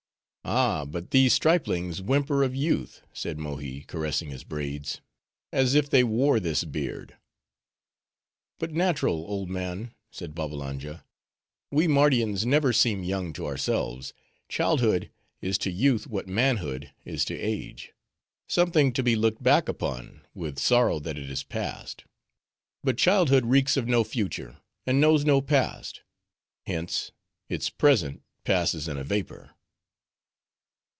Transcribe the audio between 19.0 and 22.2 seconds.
be looked back upon, with sorrow that it is past.